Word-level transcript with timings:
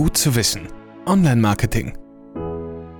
Gut 0.00 0.16
zu 0.16 0.34
wissen. 0.34 0.62
Online-Marketing. 1.04 1.92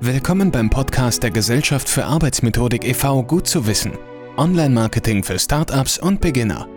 Willkommen 0.03 0.51
beim 0.51 0.69
Podcast 0.69 1.23
der 1.23 1.31
Gesellschaft 1.31 1.89
für 1.89 2.05
Arbeitsmethodik 2.05 2.85
e.V. 2.87 3.23
Gut 3.23 3.47
zu 3.47 3.67
wissen. 3.67 3.93
Online-Marketing 4.37 5.25
für 5.25 5.39
Startups 5.39 5.97
und 5.97 6.21
Beginner. 6.21 6.69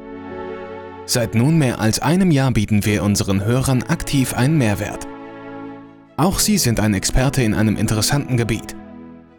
Seit 1.05 1.35
nunmehr 1.35 1.81
als 1.81 1.99
einem 1.99 2.31
Jahr 2.31 2.51
bieten 2.51 2.85
wir 2.85 3.03
unseren 3.03 3.43
Hörern 3.43 3.83
aktiv 3.83 4.33
einen 4.33 4.57
Mehrwert. 4.57 5.09
Auch 6.15 6.39
Sie 6.39 6.57
sind 6.57 6.79
ein 6.79 6.93
Experte 6.93 7.43
in 7.43 7.53
einem 7.53 7.75
interessanten 7.75 8.37
Gebiet. 8.37 8.77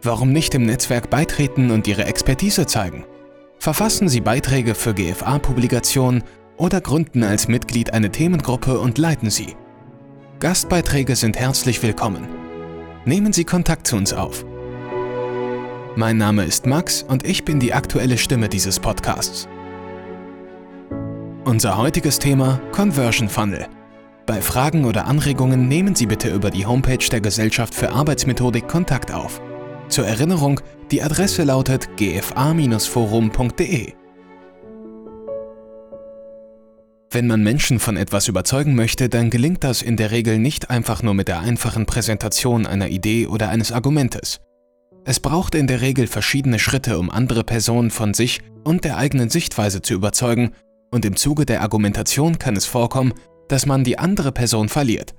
Warum 0.03 0.31
nicht 0.31 0.53
im 0.53 0.67
Netzwerk 0.67 1.09
beitreten 1.09 1.71
und 1.71 1.87
Ihre 1.87 2.05
Expertise 2.05 2.67
zeigen? 2.67 3.05
Verfassen 3.57 4.07
Sie 4.07 4.21
Beiträge 4.21 4.75
für 4.75 4.93
GFA-Publikationen 4.93 6.23
oder 6.57 6.79
gründen 6.79 7.23
als 7.23 7.47
Mitglied 7.47 7.91
eine 7.91 8.11
Themengruppe 8.11 8.77
und 8.77 8.99
leiten 8.99 9.31
sie. 9.31 9.55
Gastbeiträge 10.45 11.15
sind 11.15 11.39
herzlich 11.39 11.81
willkommen. 11.81 12.27
Nehmen 13.03 13.33
Sie 13.33 13.45
Kontakt 13.45 13.87
zu 13.87 13.95
uns 13.95 14.13
auf. 14.13 14.45
Mein 15.95 16.17
Name 16.17 16.43
ist 16.45 16.67
Max 16.67 17.01
und 17.01 17.25
ich 17.25 17.45
bin 17.45 17.59
die 17.59 17.73
aktuelle 17.73 18.19
Stimme 18.19 18.47
dieses 18.47 18.79
Podcasts. 18.79 19.47
Unser 21.45 21.79
heutiges 21.79 22.19
Thema 22.19 22.61
Conversion 22.73 23.27
Funnel. 23.27 23.65
Bei 24.27 24.39
Fragen 24.39 24.85
oder 24.85 25.07
Anregungen 25.07 25.67
nehmen 25.67 25.95
Sie 25.95 26.05
bitte 26.05 26.29
über 26.29 26.51
die 26.51 26.67
Homepage 26.67 27.09
der 27.11 27.21
Gesellschaft 27.21 27.73
für 27.73 27.91
Arbeitsmethodik 27.91 28.67
Kontakt 28.67 29.11
auf. 29.11 29.41
Zur 29.87 30.05
Erinnerung, 30.05 30.61
die 30.91 31.01
Adresse 31.01 31.43
lautet 31.43 31.97
gfa-forum.de. 31.97 33.93
Wenn 37.15 37.27
man 37.27 37.43
Menschen 37.43 37.79
von 37.79 37.95
etwas 37.95 38.27
überzeugen 38.27 38.75
möchte, 38.75 39.07
dann 39.07 39.29
gelingt 39.29 39.63
das 39.63 39.81
in 39.81 39.95
der 39.95 40.11
Regel 40.11 40.37
nicht 40.37 40.69
einfach 40.69 41.01
nur 41.01 41.13
mit 41.13 41.29
der 41.29 41.39
einfachen 41.39 41.85
Präsentation 41.85 42.65
einer 42.65 42.89
Idee 42.89 43.27
oder 43.27 43.47
eines 43.47 43.71
Argumentes. 43.71 44.41
Es 45.05 45.21
braucht 45.21 45.55
in 45.55 45.65
der 45.65 45.79
Regel 45.79 46.07
verschiedene 46.07 46.59
Schritte, 46.59 46.99
um 46.99 47.09
andere 47.09 47.45
Personen 47.45 47.89
von 47.89 48.13
sich 48.13 48.41
und 48.65 48.83
der 48.83 48.97
eigenen 48.97 49.29
Sichtweise 49.29 49.81
zu 49.81 49.93
überzeugen, 49.93 50.51
und 50.91 51.05
im 51.05 51.15
Zuge 51.15 51.45
der 51.45 51.61
Argumentation 51.61 52.37
kann 52.37 52.57
es 52.57 52.65
vorkommen, 52.65 53.13
dass 53.47 53.65
man 53.65 53.85
die 53.85 53.97
andere 53.97 54.33
Person 54.33 54.67
verliert. 54.67 55.15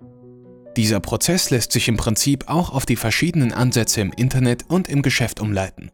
Dieser 0.77 1.01
Prozess 1.01 1.49
lässt 1.49 1.73
sich 1.73 1.89
im 1.89 1.97
Prinzip 1.97 2.51
auch 2.51 2.75
auf 2.75 2.85
die 2.85 2.97
verschiedenen 2.97 3.55
Ansätze 3.55 4.03
im 4.03 4.13
Internet 4.13 4.67
und 4.69 4.89
im 4.89 5.01
Geschäft 5.01 5.41
umleiten. 5.41 5.91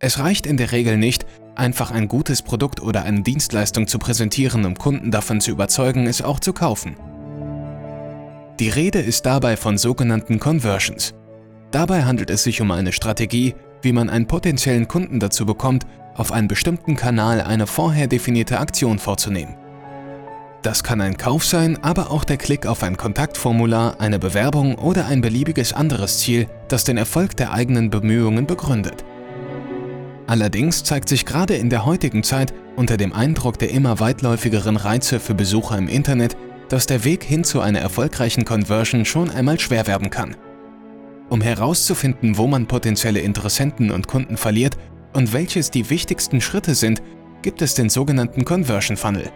Es 0.00 0.18
reicht 0.18 0.46
in 0.46 0.56
der 0.56 0.72
Regel 0.72 0.98
nicht, 0.98 1.26
einfach 1.54 1.90
ein 1.90 2.08
gutes 2.08 2.42
Produkt 2.42 2.80
oder 2.80 3.02
eine 3.02 3.22
Dienstleistung 3.22 3.86
zu 3.86 3.98
präsentieren, 3.98 4.64
um 4.64 4.76
Kunden 4.76 5.10
davon 5.10 5.40
zu 5.40 5.50
überzeugen, 5.50 6.06
es 6.06 6.22
auch 6.22 6.40
zu 6.40 6.52
kaufen. 6.52 6.96
Die 8.60 8.68
Rede 8.68 9.00
ist 9.00 9.26
dabei 9.26 9.56
von 9.56 9.78
sogenannten 9.78 10.38
Conversions. 10.38 11.14
Dabei 11.70 12.04
handelt 12.04 12.30
es 12.30 12.44
sich 12.44 12.60
um 12.60 12.70
eine 12.70 12.92
Strategie, 12.92 13.54
wie 13.80 13.92
man 13.92 14.10
einen 14.10 14.26
potenziellen 14.26 14.88
Kunden 14.88 15.20
dazu 15.20 15.46
bekommt, 15.46 15.86
auf 16.14 16.32
einem 16.32 16.48
bestimmten 16.48 16.96
Kanal 16.96 17.40
eine 17.40 17.66
vorher 17.66 18.06
definierte 18.06 18.60
Aktion 18.60 18.98
vorzunehmen. 18.98 19.56
Das 20.62 20.84
kann 20.84 21.00
ein 21.00 21.16
Kauf 21.16 21.44
sein, 21.44 21.82
aber 21.82 22.12
auch 22.12 22.22
der 22.22 22.36
Klick 22.36 22.66
auf 22.66 22.84
ein 22.84 22.96
Kontaktformular, 22.96 24.00
eine 24.00 24.20
Bewerbung 24.20 24.76
oder 24.76 25.06
ein 25.06 25.20
beliebiges 25.20 25.72
anderes 25.72 26.20
Ziel, 26.20 26.46
das 26.68 26.84
den 26.84 26.98
Erfolg 26.98 27.36
der 27.36 27.52
eigenen 27.52 27.90
Bemühungen 27.90 28.46
begründet. 28.46 29.04
Allerdings 30.32 30.82
zeigt 30.82 31.10
sich 31.10 31.26
gerade 31.26 31.56
in 31.56 31.68
der 31.68 31.84
heutigen 31.84 32.22
Zeit 32.22 32.54
unter 32.74 32.96
dem 32.96 33.12
Eindruck 33.12 33.58
der 33.58 33.68
immer 33.68 34.00
weitläufigeren 34.00 34.78
Reize 34.78 35.20
für 35.20 35.34
Besucher 35.34 35.76
im 35.76 35.88
Internet, 35.88 36.38
dass 36.70 36.86
der 36.86 37.04
Weg 37.04 37.22
hin 37.22 37.44
zu 37.44 37.60
einer 37.60 37.80
erfolgreichen 37.80 38.46
Conversion 38.46 39.04
schon 39.04 39.28
einmal 39.28 39.60
schwer 39.60 39.86
werden 39.86 40.08
kann. 40.08 40.34
Um 41.28 41.42
herauszufinden, 41.42 42.38
wo 42.38 42.46
man 42.46 42.66
potenzielle 42.66 43.20
Interessenten 43.20 43.90
und 43.90 44.08
Kunden 44.08 44.38
verliert 44.38 44.78
und 45.12 45.34
welches 45.34 45.70
die 45.70 45.90
wichtigsten 45.90 46.40
Schritte 46.40 46.74
sind, 46.74 47.02
gibt 47.42 47.60
es 47.60 47.74
den 47.74 47.90
sogenannten 47.90 48.46
Conversion 48.46 48.96
Funnel. 48.96 49.30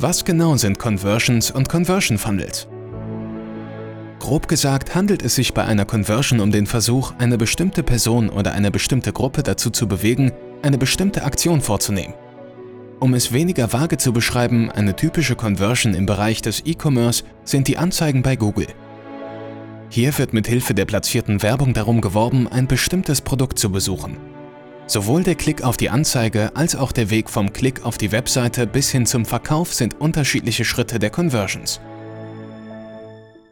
Was 0.00 0.24
genau 0.24 0.56
sind 0.56 0.80
Conversions 0.80 1.52
und 1.52 1.68
Conversion 1.68 2.18
Funnels? 2.18 2.66
Grob 4.26 4.48
gesagt 4.48 4.96
handelt 4.96 5.22
es 5.22 5.36
sich 5.36 5.54
bei 5.54 5.64
einer 5.64 5.84
Conversion 5.84 6.40
um 6.40 6.50
den 6.50 6.66
Versuch, 6.66 7.12
eine 7.18 7.38
bestimmte 7.38 7.84
Person 7.84 8.28
oder 8.28 8.54
eine 8.54 8.72
bestimmte 8.72 9.12
Gruppe 9.12 9.44
dazu 9.44 9.70
zu 9.70 9.86
bewegen, 9.86 10.32
eine 10.62 10.78
bestimmte 10.78 11.22
Aktion 11.22 11.60
vorzunehmen. 11.60 12.12
Um 12.98 13.14
es 13.14 13.32
weniger 13.32 13.72
vage 13.72 13.98
zu 13.98 14.12
beschreiben, 14.12 14.68
eine 14.68 14.96
typische 14.96 15.36
Conversion 15.36 15.94
im 15.94 16.06
Bereich 16.06 16.42
des 16.42 16.64
E-Commerce 16.66 17.22
sind 17.44 17.68
die 17.68 17.78
Anzeigen 17.78 18.22
bei 18.22 18.34
Google. 18.34 18.66
Hier 19.90 20.18
wird 20.18 20.32
mit 20.32 20.48
Hilfe 20.48 20.74
der 20.74 20.86
platzierten 20.86 21.44
Werbung 21.44 21.72
darum 21.72 22.00
geworben, 22.00 22.48
ein 22.48 22.66
bestimmtes 22.66 23.20
Produkt 23.20 23.60
zu 23.60 23.70
besuchen. 23.70 24.16
Sowohl 24.88 25.22
der 25.22 25.36
Klick 25.36 25.62
auf 25.62 25.76
die 25.76 25.90
Anzeige 25.90 26.50
als 26.56 26.74
auch 26.74 26.90
der 26.90 27.10
Weg 27.10 27.30
vom 27.30 27.52
Klick 27.52 27.84
auf 27.84 27.96
die 27.96 28.10
Webseite 28.10 28.66
bis 28.66 28.90
hin 28.90 29.06
zum 29.06 29.24
Verkauf 29.24 29.72
sind 29.72 30.00
unterschiedliche 30.00 30.64
Schritte 30.64 30.98
der 30.98 31.10
Conversions. 31.10 31.80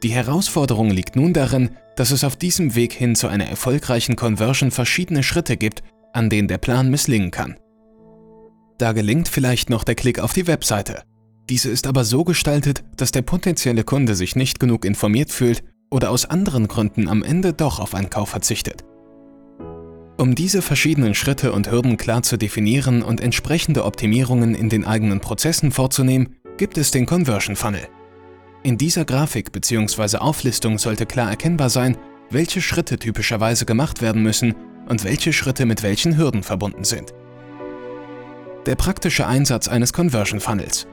Die 0.05 0.13
Herausforderung 0.13 0.91
liegt 0.91 1.17
nun 1.17 1.33
darin, 1.33 1.71
dass 1.97 2.11
es 2.11 2.25
auf 2.25 2.37
diesem 2.37 2.75
Weg 2.75 2.93
hin 2.93 3.17
zu 3.17 3.27
einer 3.27 3.47
erfolgreichen 3.47 4.17
Conversion 4.17 4.71
verschiedene 4.71 5.23
Schritte 5.23 5.57
gibt, 5.57 5.83
an 6.13 6.29
denen 6.29 6.47
der 6.47 6.59
Plan 6.59 6.91
misslingen 6.91 7.31
kann. 7.31 7.57
Da 8.77 8.93
gelingt 8.93 9.29
vielleicht 9.29 9.71
noch 9.71 9.83
der 9.83 9.95
Klick 9.95 10.19
auf 10.19 10.35
die 10.35 10.47
Webseite. 10.47 11.05
Diese 11.49 11.71
ist 11.71 11.87
aber 11.87 12.05
so 12.05 12.23
gestaltet, 12.23 12.85
dass 12.99 13.13
der 13.13 13.23
potenzielle 13.23 13.83
Kunde 13.83 14.15
sich 14.15 14.37
nicht 14.37 14.61
genug 14.61 14.85
informiert 14.85 15.31
fühlt 15.31 15.65
oder 15.91 16.11
aus 16.11 16.27
anderen 16.27 16.69
Gründen 16.69 17.09
am 17.09 17.23
Ende 17.23 17.55
doch 17.55 17.81
auf 17.81 17.95
einen 17.95 18.11
Kauf 18.11 18.29
verzichtet. 18.29 18.85
Um 20.19 20.35
diese 20.35 20.61
verschiedenen 20.61 21.15
Schritte 21.15 21.51
und 21.51 21.71
Hürden 21.71 21.97
klar 21.97 22.23
zu 22.23 22.37
definieren 22.37 23.03
und 23.03 23.23
entsprechende 23.23 23.87
Optimierungen 23.87 24.55
in 24.55 24.69
den 24.69 24.85
eigenen 24.85 25.21
Prozessen 25.21 25.73
vorzunehmen, 25.73 26.37
gibt 26.59 26.77
es 26.77 26.91
den 26.91 27.07
Conversion 27.07 27.57
Funnel. 27.57 27.89
In 28.65 28.79
dieser 28.79 29.05
Grafik 29.05 29.53
bzw. 29.53 30.17
Auflistung 30.17 30.79
sollte 30.79 31.05
klar 31.05 31.29
erkennbar 31.29 31.69
sein, 31.69 31.99
welche 32.31 32.63
Schritte 32.63 32.99
typischerweise 32.99 33.67
gemacht 33.67 34.01
werden 34.01 34.23
müssen 34.23 34.55
und 34.89 35.05
welche 35.05 35.35
Schritte 35.35 35.67
mit 35.67 35.83
welchen 35.83 36.17
Hürden 36.17 36.43
verbunden 36.43 36.83
sind. 36.83 37.13
Der 38.65 38.75
praktische 38.75 39.27
Einsatz 39.27 39.69
eines 39.69 39.93
Conversion 39.93 40.41
Funnels. 40.41 40.87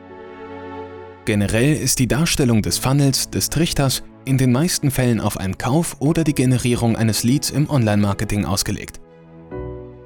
Generell 1.24 1.74
ist 1.74 2.00
die 2.00 2.10
Darstellung 2.10 2.62
des 2.62 2.78
Funnels, 2.78 3.30
des 3.30 3.50
Trichters, 3.50 4.04
in 4.26 4.38
den 4.38 4.52
meisten 4.52 4.92
Fällen 4.92 5.22
auf 5.22 5.38
einen 5.38 5.58
Kauf 5.58 5.96
oder 6.00 6.26
die 6.26 6.36
Generierung 6.36 6.98
eines 6.98 7.24
Leads 7.24 7.52
im 7.52 7.70
Online-Marketing 7.70 8.44
ausgelegt. 8.44 9.00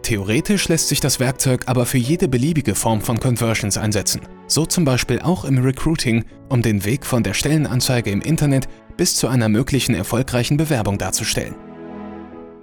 Theoretisch 0.05 0.67
lässt 0.67 0.89
sich 0.89 0.99
das 0.99 1.19
Werkzeug 1.19 1.63
aber 1.65 1.87
für 1.87 1.97
jede 1.97 2.27
beliebige 2.27 2.75
Form 2.75 3.01
von 3.01 3.19
Conversions 3.19 3.75
einsetzen, 3.75 4.21
so 4.45 4.67
zum 4.67 4.85
Beispiel 4.85 5.19
auch 5.19 5.45
im 5.45 5.57
Recruiting, 5.57 6.25
um 6.47 6.61
den 6.61 6.85
Weg 6.85 7.07
von 7.07 7.23
der 7.23 7.33
Stellenanzeige 7.33 8.11
im 8.11 8.21
Internet 8.21 8.67
bis 8.97 9.15
zu 9.15 9.27
einer 9.27 9.49
möglichen 9.49 9.95
erfolgreichen 9.95 10.57
Bewerbung 10.57 10.99
darzustellen. 10.99 11.55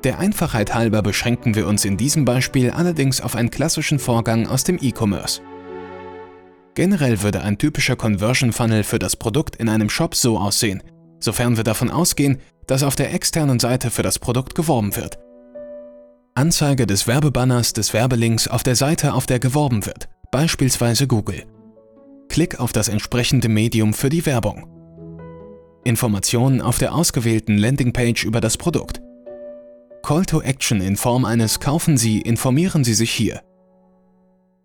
Der 0.05 0.21
Einfachheit 0.21 0.73
halber 0.73 1.03
beschränken 1.03 1.57
wir 1.57 1.67
uns 1.67 1.85
in 1.85 1.97
diesem 1.97 2.25
Beispiel 2.25 2.71
allerdings 2.71 3.21
auf 3.21 3.35
einen 3.35 3.51
klassischen 3.51 3.99
Vorgang 3.99 4.47
aus 4.47 4.63
dem 4.63 4.79
E-Commerce. 4.81 5.41
Generell 6.77 7.23
würde 7.23 7.43
ein 7.43 7.59
typischer 7.59 7.97
Conversion 7.97 8.53
Funnel 8.53 8.85
für 8.85 9.01
das 9.01 9.17
Produkt 9.17 9.57
in 9.57 9.69
einem 9.69 9.91
Shop 9.91 10.15
so 10.15 10.39
aussehen, 10.39 10.81
sofern 11.19 11.57
wir 11.57 11.65
davon 11.65 11.91
ausgehen, 11.91 12.39
dass 12.69 12.85
auf 12.85 12.95
der 12.95 13.13
externen 13.13 13.59
Seite 13.59 13.91
für 13.91 14.05
das 14.05 14.21
Produkt 14.21 14.55
geworben 14.55 14.95
wird 14.95 15.19
Anzeige 16.35 16.87
des 16.87 17.07
Werbebanners 17.07 17.75
des 17.75 17.93
Werbelinks 17.93 18.49
auf 18.49 18.63
der 18.63 18.75
Seite, 18.75 19.13
auf 19.13 19.27
der 19.27 19.39
geworben 19.39 19.85
wird, 19.85 20.09
beispielsweise 20.31 21.07
Google. 21.07 21.45
Klick 22.31 22.59
auf 22.59 22.73
das 22.73 22.89
entsprechende 22.89 23.51
Medium 23.51 23.93
für 23.93 24.09
die 24.09 24.25
Werbung. 24.25 24.67
Informationen 25.85 26.63
auf 26.63 26.79
der 26.79 26.95
ausgewählten 26.95 27.59
Landingpage 27.59 28.25
über 28.25 28.41
das 28.41 28.57
Produkt. 28.57 29.03
Call 30.03 30.25
to 30.25 30.41
Action 30.41 30.81
in 30.81 30.97
Form 30.97 31.27
eines 31.27 31.61
Kaufen 31.61 31.99
Sie, 31.99 32.23
informieren 32.23 32.83
Sie 32.83 32.95
sich 32.95 33.11
hier. 33.11 33.43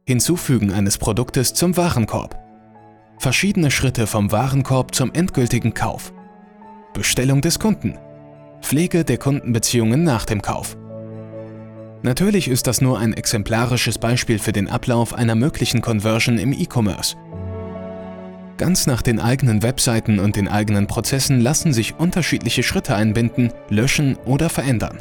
Hinzufügen 0.07 0.71
eines 0.71 0.97
Produktes 0.97 1.53
zum 1.53 1.75
Warenkorb. 1.75 2.39
Verschiedene 3.19 3.71
Schritte 3.71 4.07
vom 4.07 4.31
Warenkorb 4.31 4.95
zum 4.95 5.11
endgültigen 5.11 5.73
Kauf. 5.73 6.13
Bestellung 6.93 7.41
des 7.41 7.59
Kunden. 7.59 7.99
Pflege 8.61 9.03
der 9.03 9.17
Kundenbeziehungen 9.17 10.05
nach 10.05 10.23
dem 10.23 10.41
Kauf. 10.41 10.77
Natürlich 12.07 12.47
ist 12.47 12.67
das 12.67 12.79
nur 12.79 12.99
ein 12.99 13.11
exemplarisches 13.11 13.97
Beispiel 13.97 14.39
für 14.39 14.53
den 14.53 14.69
Ablauf 14.69 15.13
einer 15.13 15.35
möglichen 15.35 15.81
Conversion 15.81 16.37
im 16.37 16.53
E-Commerce. 16.53 17.17
Ganz 18.57 18.87
nach 18.87 19.01
den 19.01 19.19
eigenen 19.19 19.61
Webseiten 19.61 20.19
und 20.19 20.37
den 20.37 20.47
eigenen 20.47 20.87
Prozessen 20.87 21.41
lassen 21.41 21.73
sich 21.73 21.99
unterschiedliche 21.99 22.63
Schritte 22.63 22.95
einbinden, 22.95 23.51
löschen 23.69 24.15
oder 24.23 24.47
verändern. 24.47 24.99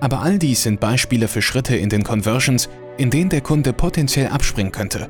Aber 0.00 0.20
all 0.22 0.40
dies 0.40 0.64
sind 0.64 0.80
Beispiele 0.80 1.28
für 1.28 1.42
Schritte 1.42 1.76
in 1.76 1.90
den 1.90 2.02
Conversions, 2.02 2.68
in 2.96 3.10
denen 3.10 3.30
der 3.30 3.42
Kunde 3.42 3.72
potenziell 3.72 4.26
abspringen 4.26 4.72
könnte. 4.72 5.08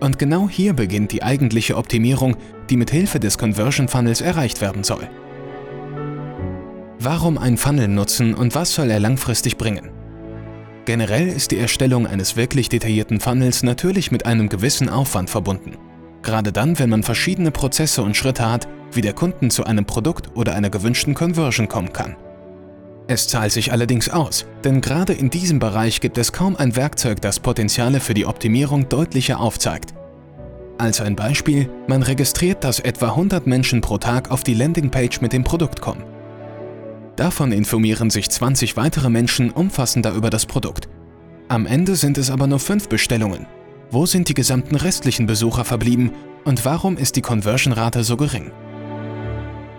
Und 0.00 0.18
genau 0.18 0.48
hier 0.48 0.72
beginnt 0.72 1.12
die 1.12 1.22
eigentliche 1.22 1.76
Optimierung, 1.76 2.34
die 2.70 2.78
mit 2.78 2.90
Hilfe 2.90 3.20
des 3.20 3.36
Conversion 3.36 3.88
Funnels 3.88 4.22
erreicht 4.22 4.62
werden 4.62 4.84
soll. 4.84 5.06
Warum 6.98 7.36
ein 7.36 7.58
Funnel 7.58 7.88
nutzen 7.88 8.32
und 8.32 8.54
was 8.54 8.72
soll 8.72 8.90
er 8.90 9.00
langfristig 9.00 9.58
bringen? 9.58 9.90
Generell 10.86 11.26
ist 11.26 11.50
die 11.50 11.58
Erstellung 11.58 12.06
eines 12.06 12.36
wirklich 12.36 12.68
detaillierten 12.68 13.18
Funnels 13.18 13.64
natürlich 13.64 14.12
mit 14.12 14.24
einem 14.24 14.48
gewissen 14.48 14.88
Aufwand 14.88 15.28
verbunden. 15.28 15.76
Gerade 16.22 16.52
dann, 16.52 16.78
wenn 16.78 16.90
man 16.90 17.02
verschiedene 17.02 17.50
Prozesse 17.50 18.02
und 18.02 18.16
Schritte 18.16 18.48
hat, 18.48 18.68
wie 18.92 19.00
der 19.00 19.12
Kunden 19.12 19.50
zu 19.50 19.64
einem 19.64 19.84
Produkt 19.84 20.36
oder 20.36 20.54
einer 20.54 20.70
gewünschten 20.70 21.14
Conversion 21.14 21.66
kommen 21.66 21.92
kann. 21.92 22.14
Es 23.08 23.26
zahlt 23.26 23.50
sich 23.50 23.72
allerdings 23.72 24.08
aus, 24.08 24.46
denn 24.62 24.80
gerade 24.80 25.12
in 25.12 25.28
diesem 25.28 25.58
Bereich 25.58 26.00
gibt 26.00 26.18
es 26.18 26.32
kaum 26.32 26.54
ein 26.54 26.76
Werkzeug, 26.76 27.20
das 27.20 27.40
Potenziale 27.40 27.98
für 27.98 28.14
die 28.14 28.26
Optimierung 28.26 28.88
deutlicher 28.88 29.40
aufzeigt. 29.40 29.92
Als 30.78 31.00
ein 31.00 31.16
Beispiel, 31.16 31.68
man 31.88 32.04
registriert, 32.04 32.62
dass 32.62 32.78
etwa 32.78 33.08
100 33.08 33.44
Menschen 33.48 33.80
pro 33.80 33.98
Tag 33.98 34.30
auf 34.30 34.44
die 34.44 34.54
Landingpage 34.54 35.20
mit 35.20 35.32
dem 35.32 35.42
Produkt 35.42 35.80
kommen. 35.80 36.04
Davon 37.16 37.50
informieren 37.50 38.10
sich 38.10 38.28
20 38.28 38.76
weitere 38.76 39.08
Menschen 39.08 39.50
umfassender 39.50 40.12
über 40.12 40.30
das 40.30 40.46
Produkt. 40.46 40.88
Am 41.48 41.66
Ende 41.66 41.96
sind 41.96 42.18
es 42.18 42.30
aber 42.30 42.46
nur 42.46 42.60
5 42.60 42.88
Bestellungen. 42.88 43.46
Wo 43.90 44.04
sind 44.04 44.28
die 44.28 44.34
gesamten 44.34 44.76
restlichen 44.76 45.26
Besucher 45.26 45.64
verblieben 45.64 46.12
und 46.44 46.64
warum 46.64 46.96
ist 46.96 47.16
die 47.16 47.22
Conversion-Rate 47.22 48.04
so 48.04 48.16
gering? 48.16 48.50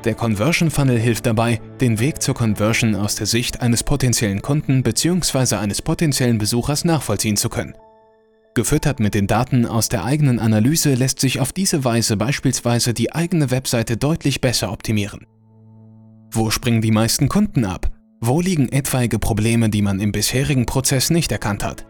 Der 0.03 0.15
Conversion 0.15 0.71
Funnel 0.71 0.97
hilft 0.97 1.25
dabei, 1.25 1.59
den 1.81 1.99
Weg 1.99 2.21
zur 2.21 2.33
Conversion 2.33 2.95
aus 2.95 3.15
der 3.15 3.27
Sicht 3.27 3.61
eines 3.61 3.83
potenziellen 3.83 4.41
Kunden 4.41 4.81
bzw. 4.81 5.55
eines 5.55 5.81
potenziellen 5.81 6.37
Besuchers 6.37 6.85
nachvollziehen 6.85 7.35
zu 7.35 7.49
können. 7.49 7.73
Gefüttert 8.53 8.99
mit 8.99 9.13
den 9.13 9.27
Daten 9.27 9.65
aus 9.65 9.89
der 9.89 10.05
eigenen 10.05 10.39
Analyse 10.39 10.95
lässt 10.95 11.19
sich 11.19 11.39
auf 11.39 11.51
diese 11.51 11.83
Weise 11.83 12.17
beispielsweise 12.17 12.93
die 12.93 13.13
eigene 13.13 13.51
Webseite 13.51 13.97
deutlich 13.97 14.41
besser 14.41 14.71
optimieren. 14.71 15.27
Wo 16.31 16.49
springen 16.49 16.81
die 16.81 16.91
meisten 16.91 17.29
Kunden 17.29 17.65
ab? 17.65 17.91
Wo 18.19 18.41
liegen 18.41 18.69
etwaige 18.69 19.19
Probleme, 19.19 19.69
die 19.69 19.81
man 19.81 19.99
im 19.99 20.11
bisherigen 20.11 20.65
Prozess 20.65 21.09
nicht 21.09 21.31
erkannt 21.31 21.63
hat? 21.63 21.85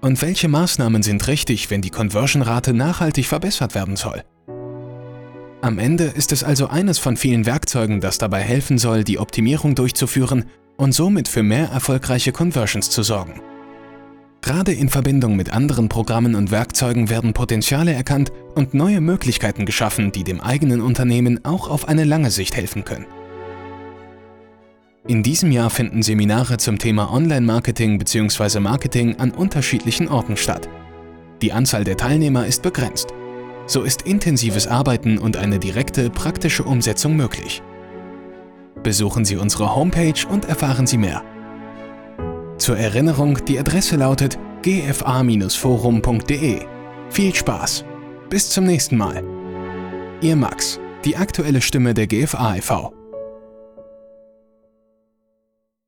Und 0.00 0.22
welche 0.22 0.48
Maßnahmen 0.48 1.02
sind 1.02 1.26
richtig, 1.28 1.70
wenn 1.70 1.82
die 1.82 1.90
Conversion-Rate 1.90 2.72
nachhaltig 2.72 3.26
verbessert 3.26 3.74
werden 3.74 3.96
soll? 3.96 4.24
Am 5.62 5.78
Ende 5.78 6.04
ist 6.04 6.32
es 6.32 6.42
also 6.42 6.68
eines 6.68 6.98
von 6.98 7.16
vielen 7.16 7.44
Werkzeugen, 7.44 8.00
das 8.00 8.18
dabei 8.18 8.40
helfen 8.40 8.78
soll, 8.78 9.04
die 9.04 9.18
Optimierung 9.18 9.74
durchzuführen 9.74 10.46
und 10.78 10.92
somit 10.92 11.28
für 11.28 11.42
mehr 11.42 11.68
erfolgreiche 11.68 12.32
Conversions 12.32 12.88
zu 12.88 13.02
sorgen. 13.02 13.42
Gerade 14.40 14.72
in 14.72 14.88
Verbindung 14.88 15.36
mit 15.36 15.52
anderen 15.52 15.90
Programmen 15.90 16.34
und 16.34 16.50
Werkzeugen 16.50 17.10
werden 17.10 17.34
Potenziale 17.34 17.92
erkannt 17.92 18.32
und 18.54 18.72
neue 18.72 19.02
Möglichkeiten 19.02 19.66
geschaffen, 19.66 20.12
die 20.12 20.24
dem 20.24 20.40
eigenen 20.40 20.80
Unternehmen 20.80 21.44
auch 21.44 21.68
auf 21.68 21.88
eine 21.88 22.04
lange 22.04 22.30
Sicht 22.30 22.56
helfen 22.56 22.84
können. 22.86 23.06
In 25.06 25.22
diesem 25.22 25.50
Jahr 25.50 25.70
finden 25.70 26.02
Seminare 26.02 26.58
zum 26.58 26.78
Thema 26.78 27.12
Online-Marketing 27.12 27.98
bzw. 27.98 28.60
Marketing 28.60 29.16
an 29.16 29.30
unterschiedlichen 29.30 30.08
Orten 30.08 30.36
statt. 30.36 30.68
Die 31.42 31.52
Anzahl 31.52 31.84
der 31.84 31.96
Teilnehmer 31.96 32.46
ist 32.46 32.62
begrenzt 32.62 33.14
so 33.70 33.82
ist 33.82 34.02
intensives 34.02 34.66
Arbeiten 34.66 35.16
und 35.16 35.36
eine 35.36 35.60
direkte, 35.60 36.10
praktische 36.10 36.64
Umsetzung 36.64 37.16
möglich. 37.16 37.62
Besuchen 38.82 39.24
Sie 39.24 39.36
unsere 39.36 39.76
Homepage 39.76 40.26
und 40.28 40.46
erfahren 40.46 40.88
Sie 40.88 40.98
mehr. 40.98 41.22
Zur 42.58 42.76
Erinnerung, 42.76 43.38
die 43.46 43.60
Adresse 43.60 43.94
lautet 43.96 44.38
gfa-forum.de. 44.62 46.60
Viel 47.10 47.34
Spaß! 47.34 47.84
Bis 48.28 48.50
zum 48.50 48.64
nächsten 48.64 48.96
Mal. 48.96 49.22
Ihr 50.20 50.34
Max, 50.36 50.80
die 51.04 51.16
aktuelle 51.16 51.60
Stimme 51.60 51.94
der 51.94 52.08
GFA 52.08 52.56
e.V. 52.56 52.99